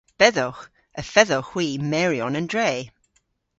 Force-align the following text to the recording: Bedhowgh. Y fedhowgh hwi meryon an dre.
Bedhowgh. 0.19 0.63
Y 1.01 1.03
fedhowgh 1.11 1.51
hwi 1.51 1.67
meryon 1.91 2.37
an 2.39 2.47
dre. 2.53 2.71